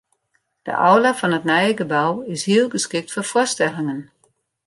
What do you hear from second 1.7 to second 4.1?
gebou is hiel geskikt foar foarstellingen.